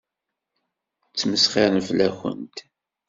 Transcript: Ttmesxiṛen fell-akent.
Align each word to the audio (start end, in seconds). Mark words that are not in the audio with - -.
Ttmesxiṛen 1.11 1.81
fell-akent. 1.87 2.57